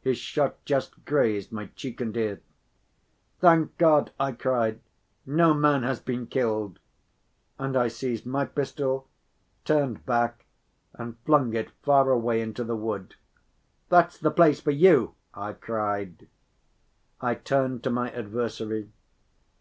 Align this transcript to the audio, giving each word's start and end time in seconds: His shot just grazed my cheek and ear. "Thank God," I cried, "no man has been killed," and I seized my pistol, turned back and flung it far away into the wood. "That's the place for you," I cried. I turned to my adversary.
His 0.00 0.18
shot 0.18 0.56
just 0.64 1.04
grazed 1.04 1.52
my 1.52 1.66
cheek 1.76 2.00
and 2.00 2.16
ear. 2.16 2.40
"Thank 3.38 3.78
God," 3.78 4.10
I 4.18 4.32
cried, 4.32 4.80
"no 5.24 5.54
man 5.54 5.84
has 5.84 6.00
been 6.00 6.26
killed," 6.26 6.80
and 7.60 7.76
I 7.76 7.86
seized 7.86 8.26
my 8.26 8.44
pistol, 8.44 9.06
turned 9.64 10.04
back 10.04 10.46
and 10.94 11.16
flung 11.24 11.54
it 11.54 11.70
far 11.84 12.10
away 12.10 12.40
into 12.42 12.64
the 12.64 12.74
wood. 12.74 13.14
"That's 13.88 14.18
the 14.18 14.32
place 14.32 14.58
for 14.60 14.72
you," 14.72 15.14
I 15.32 15.52
cried. 15.52 16.26
I 17.20 17.36
turned 17.36 17.84
to 17.84 17.90
my 17.90 18.10
adversary. 18.10 18.90